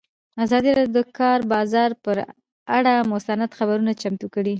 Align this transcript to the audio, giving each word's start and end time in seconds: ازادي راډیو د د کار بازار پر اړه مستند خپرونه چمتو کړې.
ازادي 0.43 0.69
راډیو 0.77 0.93
د 0.95 0.99
د 1.07 1.09
کار 1.19 1.39
بازار 1.53 1.91
پر 2.03 2.17
اړه 2.77 2.93
مستند 3.11 3.49
خپرونه 3.57 3.91
چمتو 4.01 4.27
کړې. 4.33 4.49